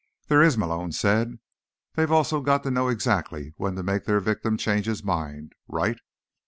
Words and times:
"There 0.29 0.41
is," 0.41 0.57
Malone 0.57 0.93
said. 0.93 1.37
"They've 1.93 2.11
also 2.11 2.41
got 2.41 2.63
to 2.63 2.71
know 2.71 2.87
exactly 2.87 3.53
when 3.57 3.75
to 3.75 3.83
make 3.83 4.05
their 4.05 4.19
victim 4.19 4.57
change 4.57 4.87
his 4.87 5.03
mind. 5.03 5.53
Right?" 5.67 5.99